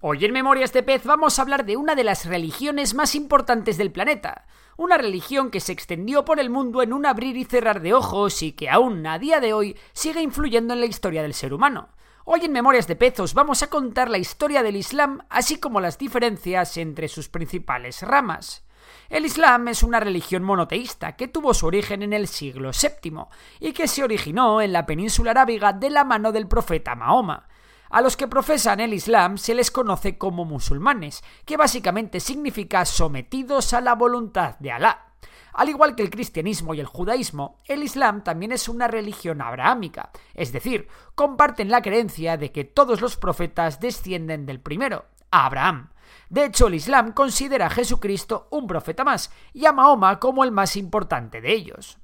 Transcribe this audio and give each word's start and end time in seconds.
Hoy 0.00 0.24
en 0.24 0.32
Memorias 0.32 0.72
de 0.72 0.84
Pez 0.84 1.04
vamos 1.04 1.38
a 1.38 1.42
hablar 1.42 1.64
de 1.64 1.76
una 1.76 1.96
de 1.96 2.04
las 2.04 2.24
religiones 2.24 2.94
más 2.94 3.16
importantes 3.16 3.76
del 3.78 3.90
planeta. 3.90 4.44
Una 4.76 4.96
religión 4.96 5.50
que 5.50 5.58
se 5.58 5.72
extendió 5.72 6.24
por 6.24 6.38
el 6.38 6.50
mundo 6.50 6.82
en 6.82 6.92
un 6.92 7.04
abrir 7.04 7.36
y 7.36 7.44
cerrar 7.44 7.80
de 7.80 7.94
ojos 7.94 8.40
y 8.44 8.52
que 8.52 8.70
aún 8.70 9.04
a 9.08 9.18
día 9.18 9.40
de 9.40 9.54
hoy 9.54 9.76
sigue 9.92 10.22
influyendo 10.22 10.72
en 10.72 10.78
la 10.78 10.86
historia 10.86 11.20
del 11.20 11.34
ser 11.34 11.52
humano. 11.52 11.88
Hoy 12.24 12.44
en 12.44 12.52
Memorias 12.52 12.86
de 12.86 12.94
Pez 12.94 13.18
os 13.18 13.34
vamos 13.34 13.64
a 13.64 13.70
contar 13.70 14.08
la 14.08 14.18
historia 14.18 14.62
del 14.62 14.76
Islam, 14.76 15.18
así 15.30 15.58
como 15.58 15.80
las 15.80 15.98
diferencias 15.98 16.76
entre 16.76 17.08
sus 17.08 17.28
principales 17.28 18.02
ramas. 18.02 18.64
El 19.08 19.26
Islam 19.26 19.66
es 19.66 19.82
una 19.82 19.98
religión 19.98 20.44
monoteísta 20.44 21.16
que 21.16 21.26
tuvo 21.26 21.54
su 21.54 21.66
origen 21.66 22.04
en 22.04 22.12
el 22.12 22.28
siglo 22.28 22.70
VII 22.70 23.24
y 23.58 23.72
que 23.72 23.88
se 23.88 24.04
originó 24.04 24.60
en 24.60 24.72
la 24.72 24.86
península 24.86 25.32
arábiga 25.32 25.72
de 25.72 25.90
la 25.90 26.04
mano 26.04 26.30
del 26.30 26.46
profeta 26.46 26.94
Mahoma. 26.94 27.48
A 27.90 28.00
los 28.00 28.16
que 28.16 28.28
profesan 28.28 28.80
el 28.80 28.92
Islam 28.92 29.38
se 29.38 29.54
les 29.54 29.70
conoce 29.70 30.18
como 30.18 30.44
musulmanes, 30.44 31.22
que 31.44 31.56
básicamente 31.56 32.20
significa 32.20 32.84
sometidos 32.84 33.72
a 33.72 33.80
la 33.80 33.94
voluntad 33.94 34.58
de 34.58 34.72
Alá. 34.72 35.14
Al 35.54 35.68
igual 35.68 35.96
que 35.96 36.02
el 36.02 36.10
cristianismo 36.10 36.74
y 36.74 36.80
el 36.80 36.86
judaísmo, 36.86 37.60
el 37.66 37.82
Islam 37.82 38.22
también 38.22 38.52
es 38.52 38.68
una 38.68 38.86
religión 38.86 39.40
abrahámica, 39.40 40.10
es 40.34 40.52
decir, 40.52 40.86
comparten 41.14 41.70
la 41.70 41.82
creencia 41.82 42.36
de 42.36 42.52
que 42.52 42.64
todos 42.64 43.00
los 43.00 43.16
profetas 43.16 43.80
descienden 43.80 44.46
del 44.46 44.60
primero, 44.60 45.06
Abraham. 45.30 45.90
De 46.28 46.44
hecho, 46.44 46.68
el 46.68 46.74
Islam 46.74 47.12
considera 47.12 47.66
a 47.66 47.70
Jesucristo 47.70 48.48
un 48.50 48.66
profeta 48.66 49.02
más 49.04 49.32
y 49.52 49.66
a 49.66 49.72
Mahoma 49.72 50.20
como 50.20 50.44
el 50.44 50.52
más 50.52 50.76
importante 50.76 51.40
de 51.40 51.52
ellos. 51.52 51.98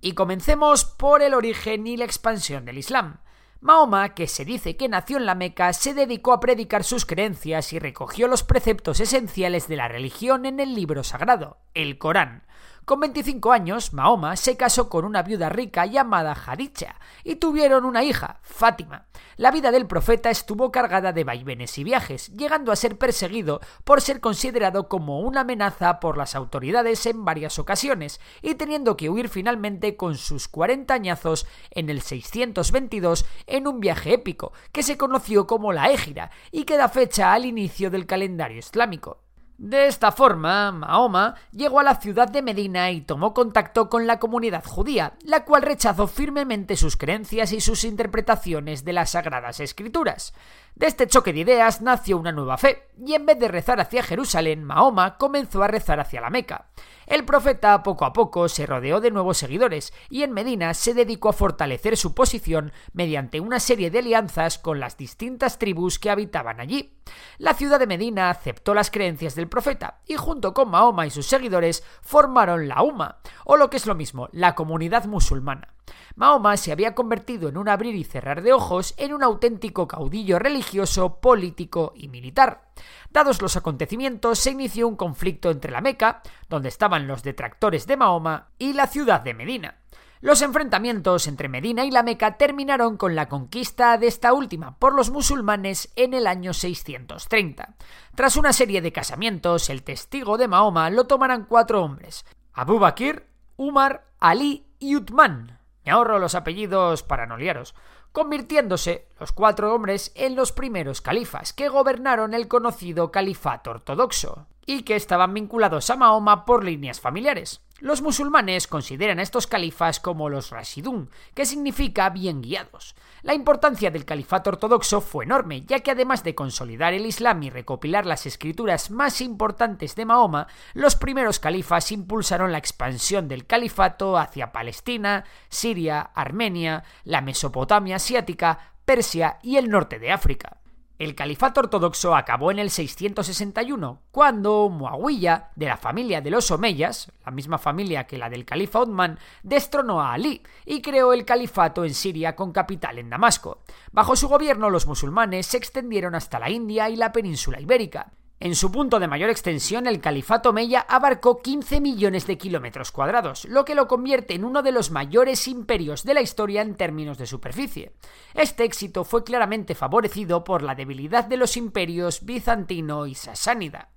Y 0.00 0.12
comencemos 0.12 0.84
por 0.84 1.22
el 1.22 1.34
origen 1.34 1.86
y 1.86 1.96
la 1.96 2.04
expansión 2.04 2.64
del 2.64 2.78
Islam. 2.78 3.20
Mahoma, 3.60 4.14
que 4.14 4.26
se 4.26 4.44
dice 4.44 4.76
que 4.76 4.88
nació 4.88 5.16
en 5.16 5.26
la 5.26 5.34
Meca, 5.34 5.72
se 5.72 5.94
dedicó 5.94 6.32
a 6.32 6.40
predicar 6.40 6.84
sus 6.84 7.06
creencias 7.06 7.72
y 7.72 7.78
recogió 7.78 8.28
los 8.28 8.42
preceptos 8.42 9.00
esenciales 9.00 9.68
de 9.68 9.76
la 9.76 9.88
religión 9.88 10.44
en 10.44 10.60
el 10.60 10.74
libro 10.74 11.02
sagrado, 11.02 11.58
el 11.72 11.98
Corán. 11.98 12.44
Con 12.84 13.00
25 13.00 13.50
años, 13.50 13.94
Mahoma 13.94 14.36
se 14.36 14.58
casó 14.58 14.90
con 14.90 15.06
una 15.06 15.22
viuda 15.22 15.48
rica 15.48 15.86
llamada 15.86 16.34
Jadicha 16.34 16.96
y 17.22 17.36
tuvieron 17.36 17.86
una 17.86 18.04
hija, 18.04 18.40
Fátima. 18.42 19.06
La 19.38 19.50
vida 19.50 19.70
del 19.70 19.86
profeta 19.86 20.28
estuvo 20.28 20.70
cargada 20.70 21.14
de 21.14 21.24
vaivenes 21.24 21.78
y 21.78 21.84
viajes, 21.84 22.30
llegando 22.36 22.72
a 22.72 22.76
ser 22.76 22.98
perseguido 22.98 23.60
por 23.84 24.02
ser 24.02 24.20
considerado 24.20 24.86
como 24.90 25.20
una 25.20 25.40
amenaza 25.40 25.98
por 25.98 26.18
las 26.18 26.34
autoridades 26.34 27.06
en 27.06 27.24
varias 27.24 27.58
ocasiones 27.58 28.20
y 28.42 28.54
teniendo 28.54 28.98
que 28.98 29.08
huir 29.08 29.30
finalmente 29.30 29.96
con 29.96 30.18
sus 30.18 30.46
40 30.46 30.92
añazos 30.92 31.46
en 31.70 31.88
el 31.88 32.02
622 32.02 33.24
en 33.46 33.66
un 33.66 33.80
viaje 33.80 34.12
épico 34.12 34.52
que 34.72 34.82
se 34.82 34.98
conoció 34.98 35.46
como 35.46 35.72
la 35.72 35.90
Égira 35.90 36.30
y 36.52 36.64
que 36.64 36.76
da 36.76 36.90
fecha 36.90 37.32
al 37.32 37.46
inicio 37.46 37.90
del 37.90 38.04
calendario 38.04 38.58
islámico. 38.58 39.23
De 39.56 39.86
esta 39.86 40.10
forma, 40.10 40.72
Mahoma 40.72 41.36
llegó 41.52 41.78
a 41.78 41.84
la 41.84 42.00
ciudad 42.00 42.28
de 42.28 42.42
Medina 42.42 42.90
y 42.90 43.02
tomó 43.02 43.32
contacto 43.32 43.88
con 43.88 44.04
la 44.06 44.18
comunidad 44.18 44.64
judía, 44.64 45.14
la 45.22 45.44
cual 45.44 45.62
rechazó 45.62 46.08
firmemente 46.08 46.76
sus 46.76 46.96
creencias 46.96 47.52
y 47.52 47.60
sus 47.60 47.84
interpretaciones 47.84 48.84
de 48.84 48.92
las 48.92 49.10
sagradas 49.10 49.60
escrituras. 49.60 50.34
De 50.74 50.88
este 50.88 51.06
choque 51.06 51.32
de 51.32 51.40
ideas 51.40 51.82
nació 51.82 52.18
una 52.18 52.32
nueva 52.32 52.58
fe, 52.58 52.88
y 52.98 53.14
en 53.14 53.26
vez 53.26 53.38
de 53.38 53.46
rezar 53.46 53.80
hacia 53.80 54.02
Jerusalén, 54.02 54.64
Mahoma 54.64 55.18
comenzó 55.18 55.62
a 55.62 55.68
rezar 55.68 56.00
hacia 56.00 56.20
la 56.20 56.30
Meca. 56.30 56.66
El 57.06 57.24
profeta 57.24 57.82
poco 57.82 58.04
a 58.06 58.12
poco 58.12 58.48
se 58.48 58.66
rodeó 58.66 59.00
de 59.00 59.10
nuevos 59.10 59.36
seguidores 59.36 59.92
y 60.08 60.22
en 60.22 60.32
Medina 60.32 60.72
se 60.74 60.94
dedicó 60.94 61.28
a 61.28 61.34
fortalecer 61.34 61.96
su 61.96 62.14
posición 62.14 62.72
mediante 62.92 63.40
una 63.40 63.60
serie 63.60 63.90
de 63.90 63.98
alianzas 63.98 64.58
con 64.58 64.80
las 64.80 64.96
distintas 64.96 65.58
tribus 65.58 65.98
que 65.98 66.10
habitaban 66.10 66.60
allí. 66.60 66.96
La 67.38 67.54
ciudad 67.54 67.78
de 67.78 67.86
Medina 67.86 68.30
aceptó 68.30 68.72
las 68.72 68.90
creencias 68.90 69.34
del 69.34 69.48
profeta 69.54 70.00
y 70.04 70.16
junto 70.16 70.52
con 70.52 70.68
Mahoma 70.68 71.06
y 71.06 71.10
sus 71.10 71.26
seguidores 71.26 71.84
formaron 72.02 72.66
la 72.66 72.82
Umma, 72.82 73.18
o 73.44 73.56
lo 73.56 73.70
que 73.70 73.76
es 73.76 73.86
lo 73.86 73.94
mismo, 73.94 74.28
la 74.32 74.56
comunidad 74.56 75.04
musulmana. 75.04 75.74
Mahoma 76.16 76.56
se 76.56 76.72
había 76.72 76.96
convertido 76.96 77.48
en 77.48 77.56
un 77.56 77.68
abrir 77.68 77.94
y 77.94 78.02
cerrar 78.02 78.42
de 78.42 78.52
ojos 78.52 78.94
en 78.96 79.14
un 79.14 79.22
auténtico 79.22 79.86
caudillo 79.86 80.40
religioso, 80.40 81.20
político 81.20 81.92
y 81.94 82.08
militar. 82.08 82.72
Dados 83.10 83.40
los 83.40 83.56
acontecimientos, 83.56 84.40
se 84.40 84.50
inició 84.50 84.88
un 84.88 84.96
conflicto 84.96 85.52
entre 85.52 85.70
la 85.70 85.80
Meca, 85.80 86.22
donde 86.48 86.68
estaban 86.68 87.06
los 87.06 87.22
detractores 87.22 87.86
de 87.86 87.96
Mahoma, 87.96 88.48
y 88.58 88.72
la 88.72 88.88
ciudad 88.88 89.20
de 89.20 89.34
Medina. 89.34 89.83
Los 90.24 90.40
enfrentamientos 90.40 91.26
entre 91.26 91.50
Medina 91.50 91.84
y 91.84 91.90
la 91.90 92.02
Meca 92.02 92.38
terminaron 92.38 92.96
con 92.96 93.14
la 93.14 93.28
conquista 93.28 93.98
de 93.98 94.06
esta 94.06 94.32
última 94.32 94.78
por 94.78 94.94
los 94.94 95.10
musulmanes 95.10 95.92
en 95.96 96.14
el 96.14 96.26
año 96.26 96.54
630. 96.54 97.74
Tras 98.14 98.38
una 98.38 98.54
serie 98.54 98.80
de 98.80 98.90
casamientos, 98.90 99.68
el 99.68 99.82
testigo 99.82 100.38
de 100.38 100.48
Mahoma 100.48 100.88
lo 100.88 101.04
tomarán 101.04 101.44
cuatro 101.44 101.84
hombres: 101.84 102.24
Abu 102.54 102.78
Bakr, 102.78 103.26
Umar, 103.58 104.06
Ali 104.18 104.64
y 104.78 104.96
Uthman. 104.96 105.58
Me 105.84 105.92
ahorro 105.92 106.18
los 106.18 106.34
apellidos 106.34 107.02
para 107.02 107.26
no 107.26 107.36
liaros, 107.36 107.74
convirtiéndose 108.10 109.08
los 109.20 109.32
cuatro 109.32 109.74
hombres 109.74 110.10
en 110.14 110.36
los 110.36 110.52
primeros 110.52 111.02
califas 111.02 111.52
que 111.52 111.68
gobernaron 111.68 112.32
el 112.32 112.48
conocido 112.48 113.12
califato 113.12 113.72
ortodoxo 113.72 114.46
y 114.64 114.84
que 114.84 114.96
estaban 114.96 115.34
vinculados 115.34 115.90
a 115.90 115.96
Mahoma 115.96 116.46
por 116.46 116.64
líneas 116.64 116.98
familiares. 116.98 117.60
Los 117.84 118.00
musulmanes 118.00 118.66
consideran 118.66 119.18
a 119.18 119.22
estos 119.22 119.46
califas 119.46 120.00
como 120.00 120.30
los 120.30 120.48
Rashidun, 120.48 121.10
que 121.34 121.44
significa 121.44 122.08
bien 122.08 122.40
guiados. 122.40 122.94
La 123.20 123.34
importancia 123.34 123.90
del 123.90 124.06
califato 124.06 124.48
ortodoxo 124.48 125.02
fue 125.02 125.26
enorme, 125.26 125.66
ya 125.66 125.80
que 125.80 125.90
además 125.90 126.24
de 126.24 126.34
consolidar 126.34 126.94
el 126.94 127.04
Islam 127.04 127.42
y 127.42 127.50
recopilar 127.50 128.06
las 128.06 128.24
escrituras 128.24 128.90
más 128.90 129.20
importantes 129.20 129.96
de 129.96 130.06
Mahoma, 130.06 130.46
los 130.72 130.96
primeros 130.96 131.40
califas 131.40 131.92
impulsaron 131.92 132.52
la 132.52 132.58
expansión 132.58 133.28
del 133.28 133.44
califato 133.44 134.16
hacia 134.16 134.50
Palestina, 134.50 135.24
Siria, 135.50 136.00
Armenia, 136.00 136.84
la 137.04 137.20
Mesopotamia 137.20 137.96
asiática, 137.96 138.76
Persia 138.86 139.38
y 139.42 139.58
el 139.58 139.68
norte 139.68 139.98
de 139.98 140.10
África. 140.10 140.56
El 140.96 141.16
califato 141.16 141.58
ortodoxo 141.58 142.14
acabó 142.14 142.52
en 142.52 142.60
el 142.60 142.70
661, 142.70 144.02
cuando 144.12 144.68
Muawiyah, 144.68 145.50
de 145.56 145.66
la 145.66 145.76
familia 145.76 146.20
de 146.20 146.30
los 146.30 146.52
Omeyas, 146.52 147.10
la 147.26 147.32
misma 147.32 147.58
familia 147.58 148.06
que 148.06 148.16
la 148.16 148.30
del 148.30 148.44
califa 148.44 148.82
Uthman, 148.82 149.18
destronó 149.42 150.00
a 150.00 150.12
Ali 150.12 150.40
y 150.64 150.82
creó 150.82 151.12
el 151.12 151.24
califato 151.24 151.84
en 151.84 151.94
Siria 151.94 152.36
con 152.36 152.52
capital 152.52 153.00
en 153.00 153.10
Damasco. 153.10 153.64
Bajo 153.90 154.14
su 154.14 154.28
gobierno 154.28 154.70
los 154.70 154.86
musulmanes 154.86 155.46
se 155.46 155.56
extendieron 155.56 156.14
hasta 156.14 156.38
la 156.38 156.48
India 156.48 156.88
y 156.88 156.94
la 156.94 157.10
península 157.10 157.60
ibérica. 157.60 158.12
En 158.44 158.54
su 158.54 158.70
punto 158.70 159.00
de 159.00 159.08
mayor 159.08 159.30
extensión, 159.30 159.86
el 159.86 160.02
califato 160.02 160.50
Omeya 160.50 160.84
abarcó 160.86 161.40
15 161.40 161.80
millones 161.80 162.26
de 162.26 162.36
kilómetros 162.36 162.92
cuadrados, 162.92 163.46
lo 163.46 163.64
que 163.64 163.74
lo 163.74 163.88
convierte 163.88 164.34
en 164.34 164.44
uno 164.44 164.62
de 164.62 164.70
los 164.70 164.90
mayores 164.90 165.48
imperios 165.48 166.04
de 166.04 166.12
la 166.12 166.20
historia 166.20 166.60
en 166.60 166.74
términos 166.74 167.16
de 167.16 167.26
superficie. 167.26 167.94
Este 168.34 168.64
éxito 168.64 169.04
fue 169.04 169.24
claramente 169.24 169.74
favorecido 169.74 170.44
por 170.44 170.62
la 170.62 170.74
debilidad 170.74 171.24
de 171.24 171.38
los 171.38 171.56
imperios 171.56 172.26
bizantino 172.26 173.06
y 173.06 173.14
sasánida. 173.14 173.88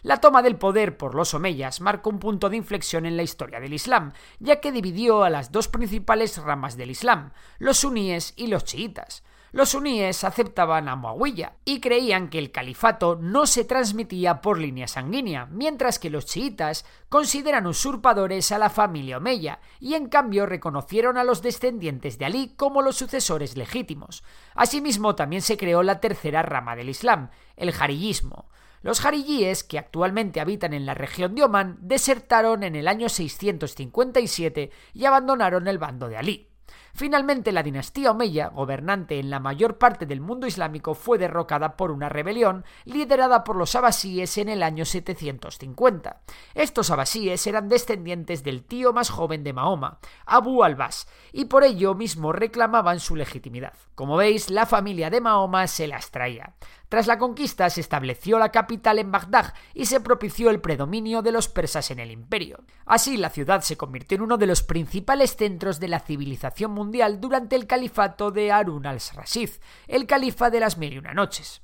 La 0.00 0.16
toma 0.16 0.40
del 0.40 0.56
poder 0.56 0.96
por 0.96 1.14
los 1.14 1.34
omeyas 1.34 1.82
marcó 1.82 2.08
un 2.08 2.20
punto 2.20 2.48
de 2.48 2.56
inflexión 2.56 3.04
en 3.04 3.18
la 3.18 3.22
historia 3.22 3.60
del 3.60 3.74
Islam, 3.74 4.12
ya 4.38 4.60
que 4.60 4.72
dividió 4.72 5.24
a 5.24 5.28
las 5.28 5.52
dos 5.52 5.68
principales 5.68 6.38
ramas 6.38 6.78
del 6.78 6.90
Islam, 6.90 7.32
los 7.58 7.80
suníes 7.80 8.32
y 8.36 8.46
los 8.46 8.64
chiitas. 8.64 9.24
Los 9.52 9.70
suníes 9.70 10.22
aceptaban 10.22 10.88
a 10.88 10.94
Muawiyah 10.94 11.54
y 11.64 11.80
creían 11.80 12.28
que 12.28 12.38
el 12.38 12.52
califato 12.52 13.16
no 13.20 13.46
se 13.46 13.64
transmitía 13.64 14.40
por 14.40 14.58
línea 14.58 14.86
sanguínea, 14.86 15.46
mientras 15.46 15.98
que 15.98 16.08
los 16.08 16.26
chiitas 16.26 16.84
consideran 17.08 17.66
usurpadores 17.66 18.52
a 18.52 18.58
la 18.58 18.70
familia 18.70 19.16
Omeya 19.16 19.58
y 19.80 19.94
en 19.94 20.08
cambio 20.08 20.46
reconocieron 20.46 21.16
a 21.16 21.24
los 21.24 21.42
descendientes 21.42 22.16
de 22.18 22.26
Ali 22.26 22.54
como 22.56 22.80
los 22.80 22.96
sucesores 22.96 23.56
legítimos. 23.56 24.22
Asimismo, 24.54 25.16
también 25.16 25.42
se 25.42 25.56
creó 25.56 25.82
la 25.82 25.98
tercera 25.98 26.42
rama 26.42 26.76
del 26.76 26.88
Islam, 26.88 27.30
el 27.56 27.72
jarillismo. 27.72 28.48
Los 28.82 29.00
jariyíes, 29.00 29.64
que 29.64 29.78
actualmente 29.78 30.40
habitan 30.40 30.72
en 30.72 30.86
la 30.86 30.94
región 30.94 31.34
de 31.34 31.42
Omán, 31.42 31.76
desertaron 31.80 32.62
en 32.62 32.76
el 32.76 32.86
año 32.86 33.08
657 33.08 34.70
y 34.94 35.04
abandonaron 35.04 35.66
el 35.66 35.78
bando 35.78 36.08
de 36.08 36.16
Ali. 36.16 36.50
Finalmente, 36.94 37.52
la 37.52 37.62
dinastía 37.62 38.10
Omeya, 38.10 38.48
gobernante 38.48 39.18
en 39.18 39.30
la 39.30 39.40
mayor 39.40 39.78
parte 39.78 40.06
del 40.06 40.20
mundo 40.20 40.46
islámico, 40.46 40.94
fue 40.94 41.18
derrocada 41.18 41.76
por 41.76 41.90
una 41.90 42.08
rebelión 42.08 42.64
liderada 42.84 43.44
por 43.44 43.56
los 43.56 43.74
abasíes 43.74 44.38
en 44.38 44.48
el 44.48 44.62
año 44.62 44.84
750. 44.84 46.20
Estos 46.54 46.90
abasíes 46.90 47.46
eran 47.46 47.68
descendientes 47.68 48.42
del 48.42 48.64
tío 48.64 48.92
más 48.92 49.10
joven 49.10 49.44
de 49.44 49.52
Mahoma, 49.52 49.98
Abu 50.26 50.62
al-Bas, 50.62 51.08
y 51.32 51.46
por 51.46 51.64
ello 51.64 51.94
mismo 51.94 52.32
reclamaban 52.32 53.00
su 53.00 53.16
legitimidad. 53.16 53.74
Como 53.94 54.16
veis, 54.16 54.50
la 54.50 54.66
familia 54.66 55.10
de 55.10 55.20
Mahoma 55.20 55.66
se 55.66 55.86
las 55.86 56.10
traía. 56.10 56.54
Tras 56.90 57.06
la 57.06 57.18
conquista 57.18 57.70
se 57.70 57.80
estableció 57.80 58.40
la 58.40 58.50
capital 58.50 58.98
en 58.98 59.12
Bagdad 59.12 59.54
y 59.74 59.86
se 59.86 60.00
propició 60.00 60.50
el 60.50 60.60
predominio 60.60 61.22
de 61.22 61.30
los 61.30 61.48
persas 61.48 61.92
en 61.92 62.00
el 62.00 62.10
imperio. 62.10 62.64
Así, 62.84 63.16
la 63.16 63.30
ciudad 63.30 63.60
se 63.60 63.76
convirtió 63.76 64.16
en 64.16 64.22
uno 64.22 64.38
de 64.38 64.46
los 64.46 64.64
principales 64.64 65.36
centros 65.36 65.78
de 65.78 65.86
la 65.86 66.00
civilización 66.00 66.72
mundial 66.80 67.20
durante 67.20 67.56
el 67.56 67.66
califato 67.66 68.30
de 68.30 68.50
Harun 68.50 68.86
al-Rashid, 68.86 69.50
el 69.86 70.06
califa 70.06 70.48
de 70.48 70.60
las 70.60 70.78
mil 70.78 70.94
y 70.94 70.98
una 70.98 71.12
noches. 71.12 71.60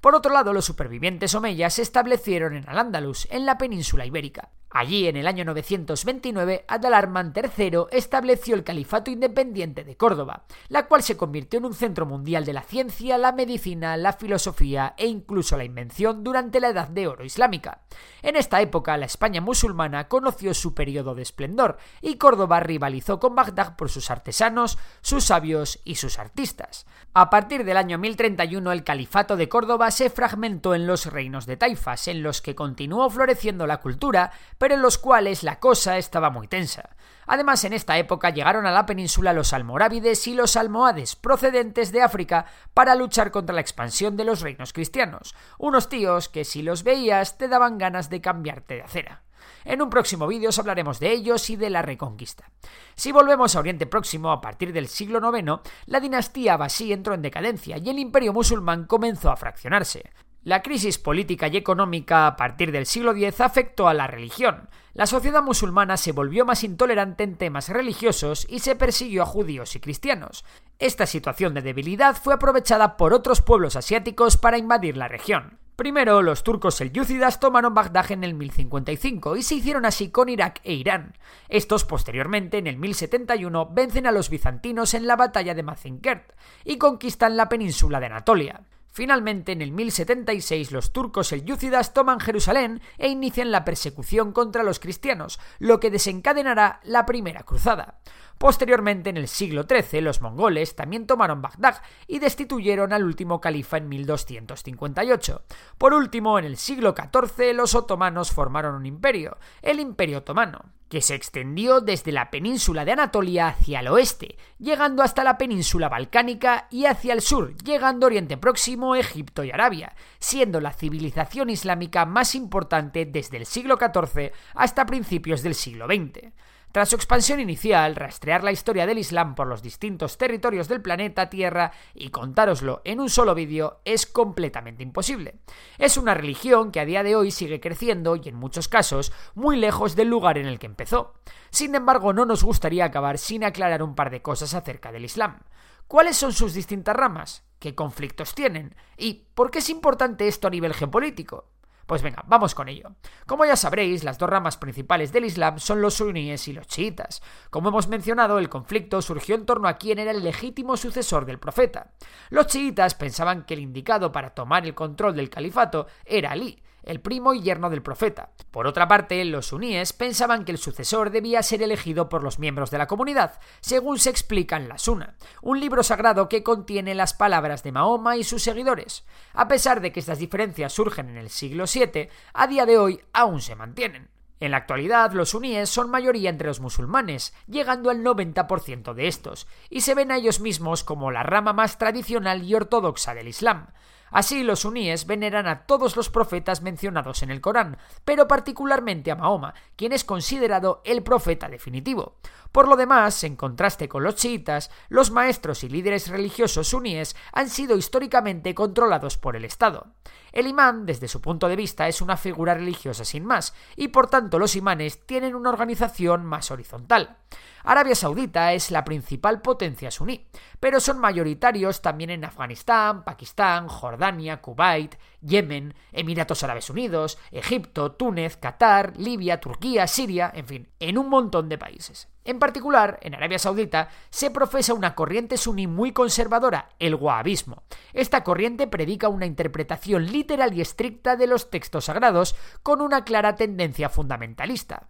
Por 0.00 0.14
otro 0.14 0.32
lado, 0.32 0.52
los 0.52 0.64
supervivientes 0.64 1.34
omeyas 1.34 1.74
se 1.74 1.82
establecieron 1.82 2.54
en 2.54 2.68
Al-Ándalus, 2.68 3.26
en 3.30 3.46
la 3.46 3.58
península 3.58 4.06
ibérica. 4.06 4.50
Allí, 4.76 5.06
en 5.06 5.16
el 5.16 5.28
año 5.28 5.44
929, 5.44 6.64
Adalarman 6.66 7.32
III 7.32 7.84
estableció 7.92 8.56
el 8.56 8.64
Califato 8.64 9.08
Independiente 9.08 9.84
de 9.84 9.96
Córdoba, 9.96 10.46
la 10.68 10.88
cual 10.88 11.04
se 11.04 11.16
convirtió 11.16 11.60
en 11.60 11.66
un 11.66 11.74
centro 11.74 12.06
mundial 12.06 12.44
de 12.44 12.54
la 12.54 12.62
ciencia, 12.62 13.16
la 13.16 13.30
medicina, 13.30 13.96
la 13.96 14.14
filosofía 14.14 14.94
e 14.98 15.06
incluso 15.06 15.56
la 15.56 15.62
invención 15.62 16.24
durante 16.24 16.58
la 16.58 16.70
Edad 16.70 16.88
de 16.88 17.06
Oro 17.06 17.24
islámica. 17.24 17.82
En 18.20 18.34
esta 18.34 18.60
época, 18.60 18.96
la 18.96 19.06
España 19.06 19.40
musulmana 19.40 20.08
conoció 20.08 20.52
su 20.54 20.74
periodo 20.74 21.14
de 21.14 21.22
esplendor 21.22 21.76
y 22.02 22.16
Córdoba 22.16 22.58
rivalizó 22.58 23.20
con 23.20 23.36
Bagdad 23.36 23.76
por 23.76 23.90
sus 23.90 24.10
artesanos, 24.10 24.76
sus 25.02 25.22
sabios 25.22 25.78
y 25.84 25.94
sus 25.94 26.18
artistas. 26.18 26.84
A 27.12 27.30
partir 27.30 27.64
del 27.64 27.76
año 27.76 27.96
1031, 27.96 28.72
el 28.72 28.82
Califato 28.82 29.36
de 29.36 29.48
Córdoba 29.48 29.92
se 29.92 30.10
fragmentó 30.10 30.74
en 30.74 30.88
los 30.88 31.06
reinos 31.06 31.46
de 31.46 31.56
taifas, 31.56 32.08
en 32.08 32.24
los 32.24 32.42
que 32.42 32.56
continuó 32.56 33.08
floreciendo 33.08 33.68
la 33.68 33.80
cultura, 33.80 34.32
pero 34.64 34.76
en 34.76 34.80
los 34.80 34.96
cuales 34.96 35.42
la 35.42 35.60
cosa 35.60 35.98
estaba 35.98 36.30
muy 36.30 36.48
tensa. 36.48 36.96
Además, 37.26 37.62
en 37.64 37.74
esta 37.74 37.98
época 37.98 38.30
llegaron 38.30 38.64
a 38.64 38.70
la 38.70 38.86
península 38.86 39.34
los 39.34 39.52
almorávides 39.52 40.26
y 40.26 40.32
los 40.32 40.56
almohades 40.56 41.16
procedentes 41.16 41.92
de 41.92 42.00
África 42.00 42.46
para 42.72 42.94
luchar 42.94 43.30
contra 43.30 43.54
la 43.54 43.60
expansión 43.60 44.16
de 44.16 44.24
los 44.24 44.40
reinos 44.40 44.72
cristianos, 44.72 45.34
unos 45.58 45.90
tíos 45.90 46.30
que 46.30 46.46
si 46.46 46.62
los 46.62 46.82
veías 46.82 47.36
te 47.36 47.48
daban 47.48 47.76
ganas 47.76 48.08
de 48.08 48.22
cambiarte 48.22 48.76
de 48.76 48.82
acera. 48.84 49.22
En 49.66 49.82
un 49.82 49.90
próximo 49.90 50.26
vídeo 50.26 50.48
os 50.48 50.58
hablaremos 50.58 50.98
de 50.98 51.12
ellos 51.12 51.50
y 51.50 51.56
de 51.56 51.68
la 51.68 51.82
reconquista. 51.82 52.50
Si 52.94 53.12
volvemos 53.12 53.54
a 53.54 53.60
Oriente 53.60 53.84
Próximo, 53.84 54.32
a 54.32 54.40
partir 54.40 54.72
del 54.72 54.88
siglo 54.88 55.20
IX, 55.20 55.60
la 55.84 56.00
dinastía 56.00 56.54
Abasí 56.54 56.90
entró 56.90 57.12
en 57.12 57.20
decadencia 57.20 57.76
y 57.76 57.90
el 57.90 57.98
imperio 57.98 58.32
musulmán 58.32 58.86
comenzó 58.86 59.30
a 59.30 59.36
fraccionarse. 59.36 60.10
La 60.44 60.62
crisis 60.62 60.98
política 60.98 61.48
y 61.48 61.56
económica 61.56 62.26
a 62.26 62.36
partir 62.36 62.70
del 62.70 62.84
siglo 62.84 63.12
X 63.12 63.40
afectó 63.40 63.88
a 63.88 63.94
la 63.94 64.06
religión. 64.06 64.68
La 64.92 65.06
sociedad 65.06 65.42
musulmana 65.42 65.96
se 65.96 66.12
volvió 66.12 66.44
más 66.44 66.64
intolerante 66.64 67.24
en 67.24 67.36
temas 67.36 67.70
religiosos 67.70 68.46
y 68.50 68.58
se 68.58 68.76
persiguió 68.76 69.22
a 69.22 69.26
judíos 69.26 69.74
y 69.74 69.80
cristianos. 69.80 70.44
Esta 70.78 71.06
situación 71.06 71.54
de 71.54 71.62
debilidad 71.62 72.14
fue 72.14 72.34
aprovechada 72.34 72.98
por 72.98 73.14
otros 73.14 73.40
pueblos 73.40 73.74
asiáticos 73.74 74.36
para 74.36 74.58
invadir 74.58 74.98
la 74.98 75.08
región. 75.08 75.58
Primero, 75.76 76.20
los 76.20 76.44
turcos 76.44 76.74
selyúcidas 76.74 77.40
tomaron 77.40 77.72
Bagdad 77.72 78.12
en 78.12 78.22
el 78.22 78.34
1055 78.34 79.36
y 79.36 79.42
se 79.42 79.54
hicieron 79.54 79.86
así 79.86 80.10
con 80.10 80.28
Irak 80.28 80.60
e 80.62 80.74
Irán. 80.74 81.16
Estos, 81.48 81.86
posteriormente, 81.86 82.58
en 82.58 82.66
el 82.66 82.76
1071, 82.76 83.70
vencen 83.72 84.06
a 84.06 84.12
los 84.12 84.28
bizantinos 84.28 84.92
en 84.92 85.06
la 85.06 85.16
batalla 85.16 85.54
de 85.54 85.62
Mazinkert 85.62 86.34
y 86.64 86.76
conquistan 86.76 87.38
la 87.38 87.48
península 87.48 87.98
de 87.98 88.06
Anatolia. 88.06 88.60
Finalmente, 88.94 89.50
en 89.50 89.60
el 89.60 89.72
1076, 89.72 90.70
los 90.70 90.92
turcos 90.92 91.26
selyúcidas 91.26 91.92
toman 91.94 92.20
Jerusalén 92.20 92.80
e 92.96 93.08
inician 93.08 93.50
la 93.50 93.64
persecución 93.64 94.30
contra 94.30 94.62
los 94.62 94.78
cristianos, 94.78 95.40
lo 95.58 95.80
que 95.80 95.90
desencadenará 95.90 96.78
la 96.84 97.04
Primera 97.04 97.42
Cruzada. 97.42 97.98
Posteriormente, 98.38 99.10
en 99.10 99.16
el 99.16 99.26
siglo 99.26 99.64
XIII, 99.64 100.00
los 100.00 100.20
mongoles 100.20 100.76
también 100.76 101.08
tomaron 101.08 101.42
Bagdad 101.42 101.82
y 102.06 102.20
destituyeron 102.20 102.92
al 102.92 103.02
último 103.02 103.40
califa 103.40 103.78
en 103.78 103.88
1258. 103.88 105.42
Por 105.76 105.92
último, 105.92 106.38
en 106.38 106.44
el 106.44 106.56
siglo 106.56 106.94
XIV, 106.96 107.52
los 107.52 107.74
otomanos 107.74 108.30
formaron 108.30 108.76
un 108.76 108.86
imperio, 108.86 109.38
el 109.60 109.80
Imperio 109.80 110.18
Otomano 110.18 110.66
que 110.94 111.00
se 111.00 111.16
extendió 111.16 111.80
desde 111.80 112.12
la 112.12 112.30
península 112.30 112.84
de 112.84 112.92
Anatolia 112.92 113.48
hacia 113.48 113.80
el 113.80 113.88
oeste, 113.88 114.36
llegando 114.60 115.02
hasta 115.02 115.24
la 115.24 115.36
península 115.36 115.88
balcánica 115.88 116.68
y 116.70 116.84
hacia 116.84 117.14
el 117.14 117.20
sur, 117.20 117.56
llegando 117.64 118.06
a 118.06 118.10
Oriente 118.10 118.36
Próximo, 118.36 118.94
Egipto 118.94 119.42
y 119.42 119.50
Arabia, 119.50 119.96
siendo 120.20 120.60
la 120.60 120.72
civilización 120.72 121.50
islámica 121.50 122.06
más 122.06 122.36
importante 122.36 123.06
desde 123.06 123.38
el 123.38 123.44
siglo 123.44 123.76
XIV 123.76 124.30
hasta 124.54 124.86
principios 124.86 125.42
del 125.42 125.56
siglo 125.56 125.86
XX. 125.86 126.32
Tras 126.74 126.88
su 126.88 126.96
expansión 126.96 127.38
inicial, 127.38 127.94
rastrear 127.94 128.42
la 128.42 128.50
historia 128.50 128.84
del 128.84 128.98
Islam 128.98 129.36
por 129.36 129.46
los 129.46 129.62
distintos 129.62 130.18
territorios 130.18 130.66
del 130.66 130.82
planeta 130.82 131.30
Tierra 131.30 131.70
y 131.94 132.08
contároslo 132.08 132.82
en 132.82 132.98
un 132.98 133.08
solo 133.08 133.36
vídeo 133.36 133.80
es 133.84 134.06
completamente 134.06 134.82
imposible. 134.82 135.36
Es 135.78 135.96
una 135.96 136.14
religión 136.14 136.72
que 136.72 136.80
a 136.80 136.84
día 136.84 137.04
de 137.04 137.14
hoy 137.14 137.30
sigue 137.30 137.60
creciendo 137.60 138.16
y 138.16 138.28
en 138.28 138.34
muchos 138.34 138.66
casos 138.66 139.12
muy 139.36 139.56
lejos 139.56 139.94
del 139.94 140.08
lugar 140.08 140.36
en 140.36 140.46
el 140.46 140.58
que 140.58 140.66
empezó. 140.66 141.14
Sin 141.50 141.76
embargo, 141.76 142.12
no 142.12 142.26
nos 142.26 142.42
gustaría 142.42 142.86
acabar 142.86 143.18
sin 143.18 143.44
aclarar 143.44 143.80
un 143.80 143.94
par 143.94 144.10
de 144.10 144.22
cosas 144.22 144.52
acerca 144.52 144.90
del 144.90 145.04
Islam. 145.04 145.44
¿Cuáles 145.86 146.16
son 146.16 146.32
sus 146.32 146.54
distintas 146.54 146.96
ramas? 146.96 147.44
¿Qué 147.60 147.76
conflictos 147.76 148.34
tienen? 148.34 148.74
¿Y 148.98 149.28
por 149.36 149.52
qué 149.52 149.60
es 149.60 149.70
importante 149.70 150.26
esto 150.26 150.48
a 150.48 150.50
nivel 150.50 150.74
geopolítico? 150.74 151.53
Pues 151.86 152.02
venga, 152.02 152.24
vamos 152.26 152.54
con 152.54 152.68
ello. 152.68 152.92
Como 153.26 153.44
ya 153.44 153.56
sabréis, 153.56 154.04
las 154.04 154.18
dos 154.18 154.30
ramas 154.30 154.56
principales 154.56 155.12
del 155.12 155.26
Islam 155.26 155.58
son 155.58 155.82
los 155.82 155.94
suníes 155.94 156.48
y 156.48 156.54
los 156.54 156.66
chiitas. 156.66 157.22
Como 157.50 157.68
hemos 157.68 157.88
mencionado, 157.88 158.38
el 158.38 158.48
conflicto 158.48 159.02
surgió 159.02 159.34
en 159.34 159.44
torno 159.44 159.68
a 159.68 159.74
quién 159.74 159.98
era 159.98 160.10
el 160.10 160.24
legítimo 160.24 160.76
sucesor 160.76 161.26
del 161.26 161.38
profeta. 161.38 161.92
Los 162.30 162.46
chiitas 162.46 162.94
pensaban 162.94 163.44
que 163.44 163.54
el 163.54 163.60
indicado 163.60 164.12
para 164.12 164.30
tomar 164.30 164.64
el 164.64 164.74
control 164.74 165.14
del 165.14 165.28
califato 165.28 165.86
era 166.06 166.32
Ali, 166.32 166.62
el 166.84 167.00
primo 167.00 167.34
y 167.34 167.42
yerno 167.42 167.70
del 167.70 167.82
profeta. 167.82 168.30
Por 168.50 168.66
otra 168.66 168.88
parte, 168.88 169.24
los 169.24 169.46
suníes 169.46 169.92
pensaban 169.92 170.44
que 170.44 170.52
el 170.52 170.58
sucesor 170.58 171.10
debía 171.10 171.42
ser 171.42 171.62
elegido 171.62 172.08
por 172.08 172.22
los 172.22 172.38
miembros 172.38 172.70
de 172.70 172.78
la 172.78 172.86
comunidad, 172.86 173.40
según 173.60 173.98
se 173.98 174.10
explica 174.10 174.56
en 174.56 174.68
la 174.68 174.78
Suna, 174.78 175.16
un 175.42 175.60
libro 175.60 175.82
sagrado 175.82 176.28
que 176.28 176.42
contiene 176.42 176.94
las 176.94 177.14
palabras 177.14 177.62
de 177.62 177.72
Mahoma 177.72 178.16
y 178.16 178.24
sus 178.24 178.42
seguidores. 178.42 179.04
A 179.32 179.48
pesar 179.48 179.80
de 179.80 179.92
que 179.92 180.00
estas 180.00 180.18
diferencias 180.18 180.72
surgen 180.72 181.08
en 181.08 181.16
el 181.16 181.30
siglo 181.30 181.64
VII, 181.72 182.08
a 182.32 182.46
día 182.46 182.66
de 182.66 182.78
hoy 182.78 183.00
aún 183.12 183.40
se 183.40 183.56
mantienen. 183.56 184.14
En 184.40 184.50
la 184.50 184.58
actualidad, 184.58 185.12
los 185.12 185.30
suníes 185.30 185.70
son 185.70 185.90
mayoría 185.90 186.28
entre 186.28 186.48
los 186.48 186.60
musulmanes, 186.60 187.32
llegando 187.46 187.88
al 187.88 188.02
90% 188.02 188.92
de 188.92 189.08
estos, 189.08 189.46
y 189.70 189.80
se 189.82 189.94
ven 189.94 190.10
a 190.10 190.16
ellos 190.16 190.40
mismos 190.40 190.84
como 190.84 191.10
la 191.10 191.22
rama 191.22 191.52
más 191.52 191.78
tradicional 191.78 192.42
y 192.42 192.54
ortodoxa 192.54 193.14
del 193.14 193.28
Islam. 193.28 193.68
Así 194.14 194.44
los 194.44 194.60
suníes 194.60 195.08
veneran 195.08 195.48
a 195.48 195.66
todos 195.66 195.96
los 195.96 196.08
profetas 196.08 196.62
mencionados 196.62 197.24
en 197.24 197.32
el 197.32 197.40
Corán, 197.40 197.78
pero 198.04 198.28
particularmente 198.28 199.10
a 199.10 199.16
Mahoma, 199.16 199.54
quien 199.74 199.92
es 199.92 200.04
considerado 200.04 200.82
el 200.84 201.02
profeta 201.02 201.48
definitivo. 201.48 202.14
Por 202.52 202.68
lo 202.68 202.76
demás, 202.76 203.24
en 203.24 203.34
contraste 203.34 203.88
con 203.88 204.04
los 204.04 204.14
chiitas, 204.14 204.70
los 204.88 205.10
maestros 205.10 205.64
y 205.64 205.68
líderes 205.68 206.06
religiosos 206.06 206.68
suníes 206.68 207.16
han 207.32 207.50
sido 207.50 207.76
históricamente 207.76 208.54
controlados 208.54 209.18
por 209.18 209.34
el 209.34 209.44
Estado. 209.44 209.88
El 210.30 210.46
imán, 210.46 210.86
desde 210.86 211.08
su 211.08 211.20
punto 211.20 211.48
de 211.48 211.56
vista, 211.56 211.88
es 211.88 212.00
una 212.00 212.16
figura 212.16 212.54
religiosa 212.54 213.04
sin 213.04 213.24
más, 213.24 213.52
y 213.74 213.88
por 213.88 214.06
tanto 214.08 214.38
los 214.38 214.54
imanes 214.54 215.04
tienen 215.06 215.34
una 215.34 215.50
organización 215.50 216.24
más 216.24 216.52
horizontal. 216.52 217.16
Arabia 217.64 217.94
Saudita 217.94 218.52
es 218.52 218.70
la 218.70 218.84
principal 218.84 219.40
potencia 219.40 219.90
suní, 219.90 220.26
pero 220.60 220.80
son 220.80 220.98
mayoritarios 220.98 221.80
también 221.80 222.10
en 222.10 222.24
Afganistán, 222.26 223.04
Pakistán, 223.04 223.68
Jordania, 223.68 224.42
Kuwait, 224.42 224.96
Yemen, 225.22 225.74
Emiratos 225.90 226.42
Árabes 226.42 226.68
Unidos, 226.68 227.18
Egipto, 227.30 227.92
Túnez, 227.92 228.36
Qatar, 228.36 228.94
Libia, 228.98 229.40
Turquía, 229.40 229.86
Siria, 229.86 230.30
en 230.34 230.46
fin, 230.46 230.68
en 230.78 230.98
un 230.98 231.08
montón 231.08 231.48
de 231.48 231.56
países. 231.56 232.08
En 232.26 232.38
particular, 232.38 232.98
en 233.02 233.14
Arabia 233.14 233.38
Saudita 233.38 233.88
se 234.10 234.30
profesa 234.30 234.74
una 234.74 234.94
corriente 234.94 235.38
suní 235.38 235.66
muy 235.66 235.92
conservadora, 235.92 236.68
el 236.78 236.94
wahabismo. 236.94 237.62
Esta 237.94 238.24
corriente 238.24 238.66
predica 238.66 239.08
una 239.08 239.26
interpretación 239.26 240.06
literal 240.12 240.52
y 240.52 240.60
estricta 240.60 241.16
de 241.16 241.26
los 241.26 241.48
textos 241.48 241.86
sagrados 241.86 242.34
con 242.62 242.82
una 242.82 243.04
clara 243.04 243.36
tendencia 243.36 243.88
fundamentalista. 243.88 244.88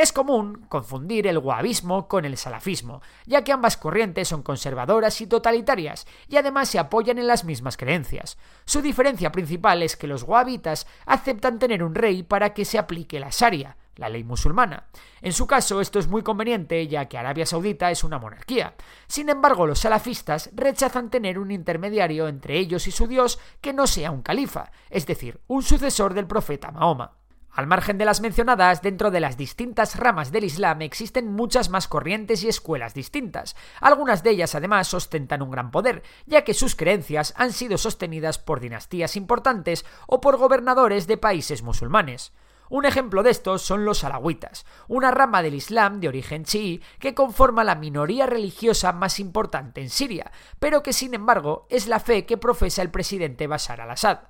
Es 0.00 0.14
común 0.14 0.64
confundir 0.70 1.26
el 1.26 1.36
wahabismo 1.36 2.08
con 2.08 2.24
el 2.24 2.38
salafismo, 2.38 3.02
ya 3.26 3.44
que 3.44 3.52
ambas 3.52 3.76
corrientes 3.76 4.28
son 4.28 4.42
conservadoras 4.42 5.20
y 5.20 5.26
totalitarias, 5.26 6.06
y 6.26 6.38
además 6.38 6.70
se 6.70 6.78
apoyan 6.78 7.18
en 7.18 7.26
las 7.26 7.44
mismas 7.44 7.76
creencias. 7.76 8.38
Su 8.64 8.80
diferencia 8.80 9.30
principal 9.30 9.82
es 9.82 9.98
que 9.98 10.06
los 10.06 10.22
wahabitas 10.22 10.86
aceptan 11.04 11.58
tener 11.58 11.82
un 11.82 11.94
rey 11.94 12.22
para 12.22 12.54
que 12.54 12.64
se 12.64 12.78
aplique 12.78 13.20
la 13.20 13.28
sharia, 13.30 13.76
la 13.96 14.08
ley 14.08 14.24
musulmana. 14.24 14.86
En 15.20 15.34
su 15.34 15.46
caso, 15.46 15.82
esto 15.82 15.98
es 15.98 16.08
muy 16.08 16.22
conveniente 16.22 16.88
ya 16.88 17.04
que 17.04 17.18
Arabia 17.18 17.44
Saudita 17.44 17.90
es 17.90 18.02
una 18.02 18.18
monarquía. 18.18 18.76
Sin 19.06 19.28
embargo, 19.28 19.66
los 19.66 19.80
salafistas 19.80 20.48
rechazan 20.54 21.10
tener 21.10 21.38
un 21.38 21.50
intermediario 21.50 22.26
entre 22.26 22.56
ellos 22.56 22.86
y 22.86 22.90
su 22.90 23.06
Dios 23.06 23.38
que 23.60 23.74
no 23.74 23.86
sea 23.86 24.12
un 24.12 24.22
califa, 24.22 24.72
es 24.88 25.04
decir, 25.04 25.42
un 25.46 25.62
sucesor 25.62 26.14
del 26.14 26.26
profeta 26.26 26.70
Mahoma. 26.70 27.19
Al 27.52 27.66
margen 27.66 27.98
de 27.98 28.04
las 28.04 28.20
mencionadas, 28.20 28.80
dentro 28.80 29.10
de 29.10 29.18
las 29.18 29.36
distintas 29.36 29.96
ramas 29.96 30.30
del 30.30 30.44
Islam 30.44 30.82
existen 30.82 31.32
muchas 31.32 31.68
más 31.68 31.88
corrientes 31.88 32.44
y 32.44 32.48
escuelas 32.48 32.94
distintas. 32.94 33.56
Algunas 33.80 34.22
de 34.22 34.30
ellas 34.30 34.54
además 34.54 34.94
ostentan 34.94 35.42
un 35.42 35.50
gran 35.50 35.72
poder, 35.72 36.04
ya 36.26 36.44
que 36.44 36.54
sus 36.54 36.76
creencias 36.76 37.34
han 37.36 37.52
sido 37.52 37.76
sostenidas 37.76 38.38
por 38.38 38.60
dinastías 38.60 39.16
importantes 39.16 39.84
o 40.06 40.20
por 40.20 40.36
gobernadores 40.36 41.08
de 41.08 41.16
países 41.16 41.62
musulmanes. 41.62 42.32
Un 42.70 42.84
ejemplo 42.84 43.24
de 43.24 43.30
estos 43.30 43.62
son 43.62 43.84
los 43.84 44.04
alawitas, 44.04 44.64
una 44.86 45.10
rama 45.10 45.42
del 45.42 45.54
Islam 45.54 45.98
de 45.98 46.06
origen 46.06 46.44
chií 46.44 46.80
que 47.00 47.14
conforma 47.14 47.64
la 47.64 47.74
minoría 47.74 48.26
religiosa 48.26 48.92
más 48.92 49.18
importante 49.18 49.80
en 49.80 49.90
Siria, 49.90 50.30
pero 50.60 50.84
que 50.84 50.92
sin 50.92 51.12
embargo 51.14 51.66
es 51.68 51.88
la 51.88 51.98
fe 51.98 52.26
que 52.26 52.38
profesa 52.38 52.82
el 52.82 52.92
presidente 52.92 53.48
Bashar 53.48 53.80
al-Assad. 53.80 54.20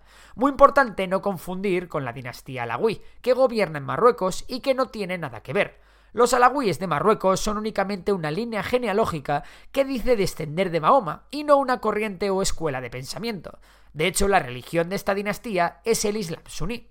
Muy 0.40 0.52
importante 0.52 1.06
no 1.06 1.20
confundir 1.20 1.86
con 1.86 2.06
la 2.06 2.14
dinastía 2.14 2.62
alawí, 2.62 3.02
que 3.20 3.34
gobierna 3.34 3.76
en 3.76 3.84
Marruecos 3.84 4.46
y 4.48 4.60
que 4.60 4.72
no 4.72 4.86
tiene 4.86 5.18
nada 5.18 5.42
que 5.42 5.52
ver. 5.52 5.78
Los 6.14 6.32
alawíes 6.32 6.78
de 6.78 6.86
Marruecos 6.86 7.40
son 7.40 7.58
únicamente 7.58 8.14
una 8.14 8.30
línea 8.30 8.62
genealógica 8.62 9.44
que 9.70 9.84
dice 9.84 10.16
descender 10.16 10.70
de 10.70 10.80
Mahoma 10.80 11.26
y 11.30 11.44
no 11.44 11.58
una 11.58 11.82
corriente 11.82 12.30
o 12.30 12.40
escuela 12.40 12.80
de 12.80 12.88
pensamiento. 12.88 13.58
De 13.92 14.06
hecho, 14.06 14.28
la 14.28 14.38
religión 14.38 14.88
de 14.88 14.96
esta 14.96 15.14
dinastía 15.14 15.82
es 15.84 16.06
el 16.06 16.16
Islam 16.16 16.40
suní. 16.46 16.88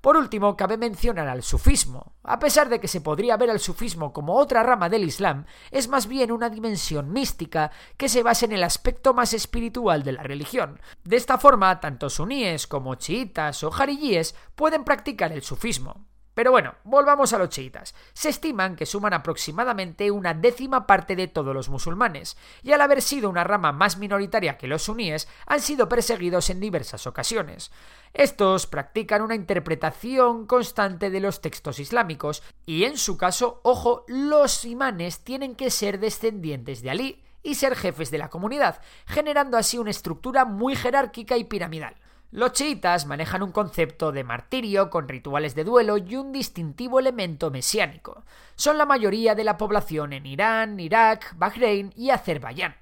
Por 0.00 0.16
último, 0.16 0.56
cabe 0.56 0.78
mencionar 0.78 1.28
al 1.28 1.42
sufismo. 1.42 2.14
A 2.22 2.38
pesar 2.38 2.68
de 2.68 2.80
que 2.80 2.88
se 2.88 3.00
podría 3.00 3.36
ver 3.36 3.50
al 3.50 3.60
sufismo 3.60 4.12
como 4.12 4.36
otra 4.36 4.62
rama 4.62 4.88
del 4.88 5.04
Islam, 5.04 5.44
es 5.70 5.88
más 5.88 6.06
bien 6.06 6.32
una 6.32 6.48
dimensión 6.48 7.12
mística 7.12 7.70
que 7.98 8.08
se 8.08 8.22
basa 8.22 8.46
en 8.46 8.52
el 8.52 8.62
aspecto 8.62 9.12
más 9.12 9.34
espiritual 9.34 10.02
de 10.02 10.12
la 10.12 10.22
religión. 10.22 10.80
De 11.04 11.16
esta 11.16 11.36
forma, 11.36 11.80
tanto 11.80 12.08
suníes 12.08 12.66
como 12.66 12.94
chiitas 12.94 13.62
o 13.62 13.70
jarilíes 13.70 14.34
pueden 14.54 14.84
practicar 14.84 15.32
el 15.32 15.42
sufismo. 15.42 16.09
Pero 16.40 16.52
bueno, 16.52 16.76
volvamos 16.84 17.34
a 17.34 17.38
los 17.38 17.50
chiitas. 17.50 17.94
Se 18.14 18.30
estiman 18.30 18.74
que 18.74 18.86
suman 18.86 19.12
aproximadamente 19.12 20.10
una 20.10 20.32
décima 20.32 20.86
parte 20.86 21.14
de 21.14 21.28
todos 21.28 21.54
los 21.54 21.68
musulmanes, 21.68 22.38
y 22.62 22.72
al 22.72 22.80
haber 22.80 23.02
sido 23.02 23.28
una 23.28 23.44
rama 23.44 23.72
más 23.72 23.98
minoritaria 23.98 24.56
que 24.56 24.66
los 24.66 24.84
suníes, 24.84 25.28
han 25.44 25.60
sido 25.60 25.86
perseguidos 25.86 26.48
en 26.48 26.60
diversas 26.60 27.06
ocasiones. 27.06 27.70
Estos 28.14 28.66
practican 28.66 29.20
una 29.20 29.34
interpretación 29.34 30.46
constante 30.46 31.10
de 31.10 31.20
los 31.20 31.42
textos 31.42 31.78
islámicos, 31.78 32.42
y 32.64 32.84
en 32.84 32.96
su 32.96 33.18
caso, 33.18 33.60
ojo, 33.62 34.06
los 34.08 34.64
imanes 34.64 35.22
tienen 35.22 35.54
que 35.54 35.68
ser 35.68 36.00
descendientes 36.00 36.80
de 36.80 36.88
Ali 36.88 37.22
y 37.42 37.56
ser 37.56 37.76
jefes 37.76 38.10
de 38.10 38.16
la 38.16 38.30
comunidad, 38.30 38.80
generando 39.04 39.58
así 39.58 39.76
una 39.76 39.90
estructura 39.90 40.46
muy 40.46 40.74
jerárquica 40.74 41.36
y 41.36 41.44
piramidal. 41.44 41.96
Los 42.32 42.52
chiitas 42.52 43.06
manejan 43.06 43.42
un 43.42 43.50
concepto 43.50 44.12
de 44.12 44.22
martirio 44.22 44.88
con 44.88 45.08
rituales 45.08 45.56
de 45.56 45.64
duelo 45.64 45.98
y 45.98 46.14
un 46.14 46.30
distintivo 46.30 47.00
elemento 47.00 47.50
mesiánico. 47.50 48.22
Son 48.54 48.78
la 48.78 48.86
mayoría 48.86 49.34
de 49.34 49.42
la 49.42 49.56
población 49.56 50.12
en 50.12 50.26
Irán, 50.26 50.78
Irak, 50.78 51.34
Bahrein 51.36 51.92
y 51.96 52.10
Azerbaiyán. 52.10 52.76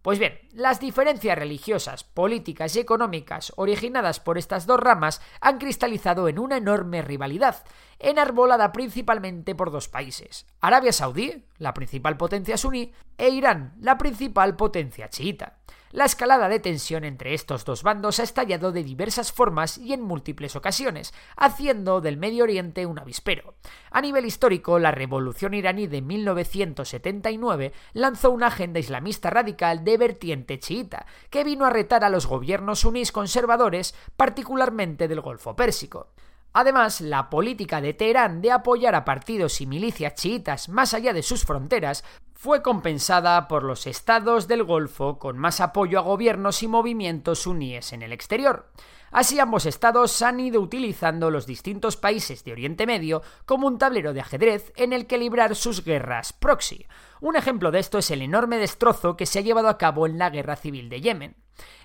Pues 0.00 0.18
bien, 0.18 0.38
las 0.52 0.80
diferencias 0.80 1.36
religiosas, 1.36 2.04
políticas 2.04 2.74
y 2.74 2.78
económicas 2.78 3.52
originadas 3.56 4.18
por 4.18 4.38
estas 4.38 4.64
dos 4.64 4.80
ramas 4.80 5.20
han 5.42 5.58
cristalizado 5.58 6.28
en 6.28 6.38
una 6.38 6.56
enorme 6.56 7.02
rivalidad, 7.02 7.64
enarbolada 7.98 8.72
principalmente 8.72 9.54
por 9.54 9.70
dos 9.72 9.88
países, 9.88 10.46
Arabia 10.60 10.92
Saudí, 10.92 11.44
la 11.58 11.74
principal 11.74 12.16
potencia 12.16 12.56
suní, 12.56 12.94
e 13.18 13.28
Irán, 13.28 13.74
la 13.80 13.98
principal 13.98 14.56
potencia 14.56 15.10
chiita. 15.10 15.58
La 15.96 16.04
escalada 16.04 16.50
de 16.50 16.60
tensión 16.60 17.04
entre 17.04 17.32
estos 17.32 17.64
dos 17.64 17.82
bandos 17.82 18.20
ha 18.20 18.22
estallado 18.22 18.70
de 18.70 18.84
diversas 18.84 19.32
formas 19.32 19.78
y 19.78 19.94
en 19.94 20.02
múltiples 20.02 20.54
ocasiones, 20.54 21.14
haciendo 21.38 22.02
del 22.02 22.18
Medio 22.18 22.44
Oriente 22.44 22.84
un 22.84 22.98
avispero. 22.98 23.54
A 23.90 24.02
nivel 24.02 24.26
histórico, 24.26 24.78
la 24.78 24.90
revolución 24.90 25.54
iraní 25.54 25.86
de 25.86 26.02
1979 26.02 27.72
lanzó 27.94 28.30
una 28.30 28.48
agenda 28.48 28.78
islamista 28.78 29.30
radical 29.30 29.84
de 29.84 29.96
vertiente 29.96 30.58
chiita, 30.58 31.06
que 31.30 31.44
vino 31.44 31.64
a 31.64 31.70
retar 31.70 32.04
a 32.04 32.10
los 32.10 32.26
gobiernos 32.26 32.80
sunís 32.80 33.10
conservadores, 33.10 33.94
particularmente 34.18 35.08
del 35.08 35.22
Golfo 35.22 35.56
Pérsico. 35.56 36.08
Además, 36.52 37.00
la 37.00 37.30
política 37.30 37.80
de 37.80 37.94
Teherán 37.94 38.42
de 38.42 38.50
apoyar 38.50 38.94
a 38.94 39.04
partidos 39.06 39.62
y 39.62 39.66
milicias 39.66 40.14
chiitas 40.14 40.68
más 40.68 40.92
allá 40.92 41.14
de 41.14 41.22
sus 41.22 41.44
fronteras 41.44 42.04
fue 42.36 42.60
compensada 42.62 43.48
por 43.48 43.62
los 43.62 43.86
estados 43.86 44.46
del 44.46 44.62
Golfo 44.62 45.18
con 45.18 45.38
más 45.38 45.60
apoyo 45.62 45.98
a 45.98 46.02
gobiernos 46.02 46.62
y 46.62 46.68
movimientos 46.68 47.40
suníes 47.40 47.94
en 47.94 48.02
el 48.02 48.12
exterior. 48.12 48.70
Así 49.10 49.40
ambos 49.40 49.64
estados 49.64 50.20
han 50.20 50.38
ido 50.38 50.60
utilizando 50.60 51.30
los 51.30 51.46
distintos 51.46 51.96
países 51.96 52.44
de 52.44 52.52
Oriente 52.52 52.86
Medio 52.86 53.22
como 53.46 53.66
un 53.66 53.78
tablero 53.78 54.12
de 54.12 54.20
ajedrez 54.20 54.70
en 54.76 54.92
el 54.92 55.06
que 55.06 55.16
librar 55.16 55.56
sus 55.56 55.82
guerras 55.82 56.34
proxy. 56.34 56.86
Un 57.22 57.36
ejemplo 57.36 57.70
de 57.70 57.78
esto 57.78 57.96
es 57.96 58.10
el 58.10 58.20
enorme 58.20 58.58
destrozo 58.58 59.16
que 59.16 59.24
se 59.24 59.38
ha 59.38 59.42
llevado 59.42 59.68
a 59.68 59.78
cabo 59.78 60.06
en 60.06 60.18
la 60.18 60.28
guerra 60.28 60.56
civil 60.56 60.90
de 60.90 61.00
Yemen. 61.00 61.36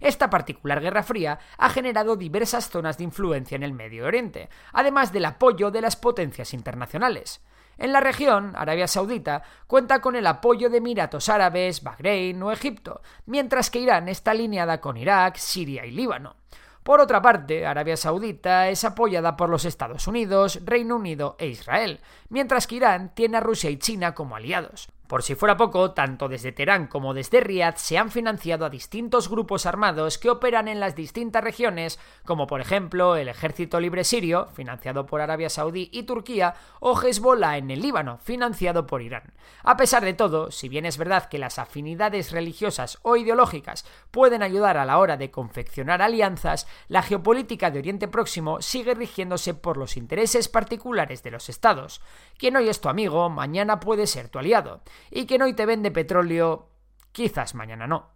Esta 0.01 0.29
particular 0.29 0.81
Guerra 0.81 1.03
Fría 1.03 1.39
ha 1.58 1.70
generado 1.70 2.17
diversas 2.17 2.70
zonas 2.70 2.98
de 2.98 3.05
influencia 3.05 3.55
en 3.55 3.63
el 3.63 3.72
Medio 3.72 4.05
Oriente, 4.05 4.50
además 4.74 5.13
del 5.13 5.24
apoyo 5.24 5.72
de 5.72 5.79
las 5.79 5.96
potencias 5.96 6.53
internacionales. 6.53 7.41
En 7.78 7.94
la 7.94 8.00
región, 8.00 8.54
Arabia 8.56 8.88
Saudita 8.88 9.44
cuenta 9.68 10.01
con 10.01 10.16
el 10.16 10.28
apoyo 10.28 10.70
de 10.70 10.78
Emiratos 10.78 11.30
Árabes, 11.30 11.84
Bahrein 11.84 12.42
o 12.44 12.51
Egipto, 12.51 13.01
mientras 13.25 13.70
que 13.70 13.80
Irán 13.80 14.08
está 14.10 14.32
alineada 14.32 14.80
con 14.82 14.98
Irak, 14.98 15.38
Siria 15.38 15.86
y 15.86 15.92
Líbano. 15.92 16.36
Por 16.84 17.00
otra 17.00 17.22
parte, 17.22 17.66
Arabia 17.66 17.96
Saudita 17.96 18.70
es 18.70 18.84
apoyada 18.84 19.38
por 19.38 19.50
los 19.50 19.66
Estados 19.66 20.08
Unidos, 20.08 20.60
Reino 20.66 20.96
Unido 20.96 21.36
e 21.38 21.48
Israel, 21.48 22.00
mientras 22.30 22.66
que 22.66 22.75
Irán 22.75 23.13
tiene 23.13 23.38
a 23.38 23.42
Rusia 23.42 23.70
y 23.70 23.78
China 23.78 24.16
como 24.16 24.36
aliados. 24.36 24.90
Por 25.12 25.24
si 25.24 25.36
fuera 25.36 25.58
poco, 25.58 25.91
tanto 25.91 26.30
desde 26.30 26.53
Teherán 26.53 26.88
como 26.88 27.13
desde 27.13 27.41
Riad 27.41 27.75
se 27.75 27.98
han 27.98 28.12
financiado 28.12 28.65
a 28.65 28.70
distintos 28.70 29.27
grupos 29.27 29.65
armados 29.65 30.18
que 30.18 30.30
operan 30.30 30.70
en 30.70 30.80
las 30.80 30.96
distintas 30.96 31.44
regiones, 31.44 32.00
como 32.24 32.48
por 32.48 32.62
ejemplo 32.62 33.18
el 33.18 33.27
Ejército 33.27 33.82
Libre 33.82 34.06
Sirio, 34.06 34.48
financiado 34.53 35.06
por 35.06 35.20
Arabia 35.20 35.50
Saudí 35.50 35.89
y 35.91 36.03
Turquía, 36.03 36.53
o 36.80 36.98
Hezbollah 36.98 37.58
en 37.58 37.72
el 37.72 37.82
Líbano, 37.82 38.20
financiado 38.20 38.88
por 38.88 39.01
Irán. 39.01 39.34
A 39.63 39.75
pesar 39.75 40.06
de 40.06 40.13
todo, 40.13 40.50
si 40.50 40.70
bien 40.70 40.86
es 40.86 40.98
verdad 40.98 41.27
que 41.27 41.39
las 41.39 41.60
afinidades 41.60 42.32
religiosas 42.32 42.98
o 43.01 43.18
ideológicas 43.18 43.86
pueden 44.12 44.41
ayudar 44.41 44.77
a 44.77 44.86
la 44.86 44.98
hora 44.98 45.18
de 45.18 45.30
confeccionar 45.30 46.01
alianzas, 46.01 46.68
la 46.88 47.03
geopolítica 47.03 47.70
de 47.70 47.80
Oriente 47.80 48.08
Próximo 48.08 48.62
sigue 48.62 48.94
rigiéndose 48.94 49.56
por 49.56 49.75
los 49.75 49.98
intereses 49.98 50.48
particulares 50.48 51.22
de 51.22 51.32
los 51.32 51.50
estados. 51.50 52.01
Quien 52.38 52.56
hoy 52.56 52.70
es 52.70 52.80
tu 52.80 52.88
amigo, 52.88 53.30
mañana 53.30 53.82
puede 53.82 54.08
ser 54.08 54.30
tu 54.30 54.39
aliado 54.39 54.80
y 55.10 55.25
que 55.25 55.41
hoy 55.41 55.53
te 55.53 55.65
vende 55.65 55.91
petróleo, 55.91 56.70
quizás 57.12 57.55
mañana 57.55 57.88
no. 57.88 58.12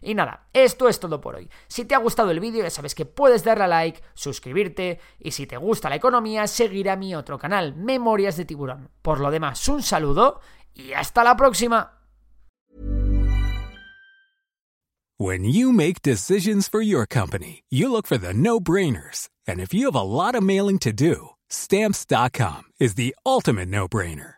Y 0.00 0.14
nada, 0.14 0.48
esto 0.52 0.88
es 0.88 1.00
todo 1.00 1.20
por 1.20 1.36
hoy. 1.36 1.50
Si 1.66 1.84
te 1.84 1.94
ha 1.94 1.98
gustado 1.98 2.30
el 2.30 2.40
vídeo 2.40 2.62
ya 2.62 2.70
sabes 2.70 2.94
que 2.94 3.04
puedes 3.04 3.44
darle 3.44 3.64
a 3.64 3.68
like, 3.68 4.02
suscribirte 4.14 5.00
y 5.18 5.32
si 5.32 5.46
te 5.46 5.56
gusta 5.56 5.88
la 5.88 5.96
economía 5.96 6.46
seguir 6.46 6.90
a 6.90 6.96
mi 6.96 7.14
otro 7.14 7.38
canal, 7.38 7.74
Memorias 7.74 8.36
de 8.36 8.44
Tiburón. 8.44 8.90
Por 9.02 9.20
lo 9.20 9.30
demás, 9.30 9.66
un 9.68 9.82
saludo 9.82 10.40
y 10.74 10.92
hasta 10.92 11.24
la 11.24 11.36
próxima. 11.36 11.94
When 15.20 15.42
you 15.42 15.72
make 15.72 16.00
decisions 16.00 16.68
for 16.68 16.80
your 16.80 17.04
company, 17.04 17.64
you 17.68 17.90
look 17.90 18.06
for 18.06 18.18
the 18.18 18.32
no-brainers. 18.32 19.28
And 19.48 19.58
if 19.58 19.74
you 19.74 19.86
have 19.86 19.96
a 19.96 20.02
lot 20.02 20.36
of 20.36 20.44
mailing 20.44 20.78
to 20.78 20.92
do, 20.92 21.30
stamps.com 21.48 22.70
is 22.78 22.94
the 22.94 23.16
ultimate 23.26 23.68
no-brainer. 23.68 24.37